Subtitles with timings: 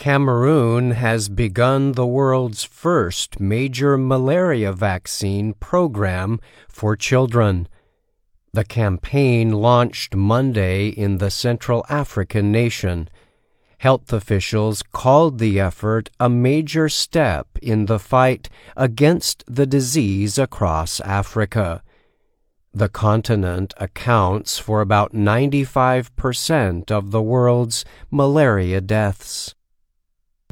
[0.00, 7.68] Cameroon has begun the world's first major malaria vaccine program for children.
[8.54, 13.10] The campaign launched Monday in the Central African nation.
[13.76, 18.48] Health officials called the effort a major step in the fight
[18.78, 21.82] against the disease across Africa.
[22.72, 29.54] The continent accounts for about 95% of the world's malaria deaths.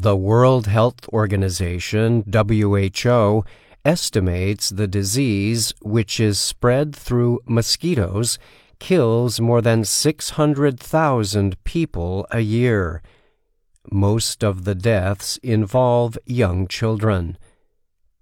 [0.00, 3.44] The World Health Organization, WHO,
[3.84, 8.38] estimates the disease, which is spread through mosquitoes,
[8.78, 13.02] kills more than 600,000 people a year.
[13.90, 17.36] Most of the deaths involve young children.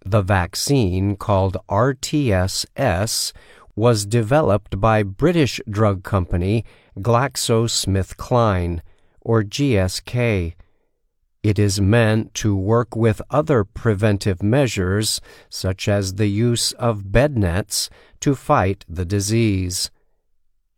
[0.03, 3.35] The vaccine, called RTS-S,
[3.75, 6.65] was developed by British drug company
[6.99, 8.81] GlaxoSmithKline,
[9.21, 10.55] or GSK.
[11.47, 17.39] It is meant to work with other preventive measures, such as the use of bed
[17.39, 17.89] nets,
[18.19, 19.93] to fight the disease.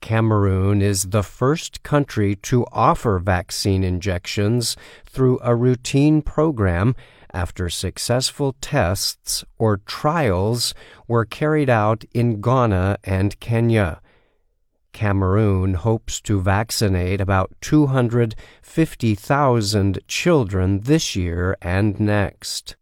[0.02, 6.94] Cameroon is the first country to offer vaccine injections through a routine program
[7.32, 10.74] after successful tests or trials
[11.06, 14.02] were carried out in Ghana and Kenya.
[14.98, 22.74] Cameroon hopes to vaccinate about 250,000 children this year and next.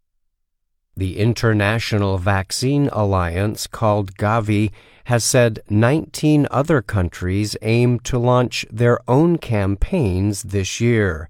[0.95, 4.71] The International Vaccine Alliance, called Gavi,
[5.03, 11.29] has said 19 other countries aim to launch their own campaigns this year.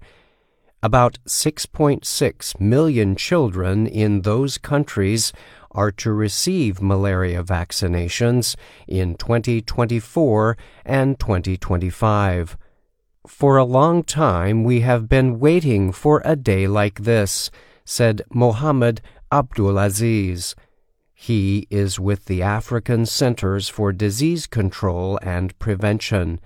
[0.82, 5.34] About 6.6 million children in those countries
[5.70, 12.56] are to receive malaria vaccinations in 2024 and 2025.
[13.26, 17.50] For a long time, we have been waiting for a day like this,
[17.84, 20.54] said Mohammed Abdulaziz.
[21.12, 26.40] He is with the African Centers for Disease Control and Prevention.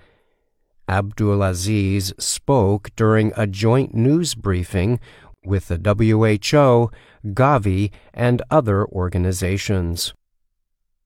[0.89, 4.99] Abdulaziz spoke during a joint news briefing
[5.45, 6.91] with the WHO,
[7.33, 10.13] Gavi, and other organizations.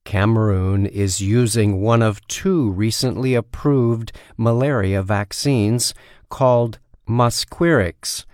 [0.06, 5.94] Cameroon is using one of two recently approved malaria vaccines
[6.30, 8.25] called Mosquirix.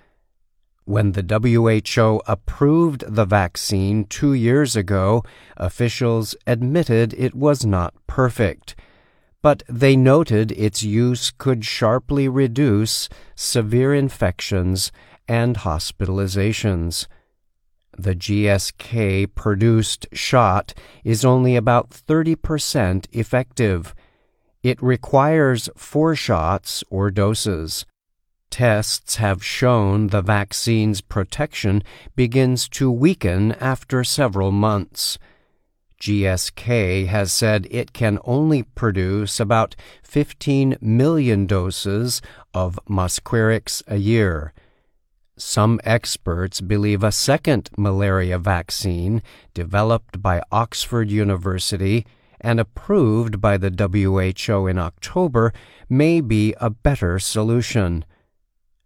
[0.85, 5.23] When the WHO approved the vaccine two years ago,
[5.57, 8.75] officials admitted it was not perfect
[9.43, 14.91] but they noted its use could sharply reduce severe infections
[15.27, 17.07] and hospitalizations.
[17.97, 20.73] The GSK produced shot
[21.03, 23.93] is only about 30% effective.
[24.63, 27.85] It requires four shots or doses.
[28.49, 31.83] Tests have shown the vaccine's protection
[32.15, 35.17] begins to weaken after several months.
[35.99, 42.21] GSK has said it can only produce about 15 million doses
[42.53, 44.53] of Mosquirix a year.
[45.37, 49.23] Some experts believe a second malaria vaccine,
[49.55, 52.05] developed by Oxford University
[52.39, 55.51] and approved by the WHO in October,
[55.89, 58.05] may be a better solution.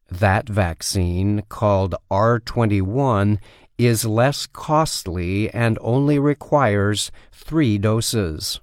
[0.09, 3.39] That vaccine, called R21,
[3.77, 8.61] is less costly and only requires three doses.